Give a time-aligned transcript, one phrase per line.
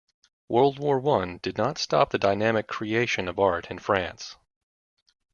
[0.47, 4.35] World War One did not stop the dynamic creation of art in France.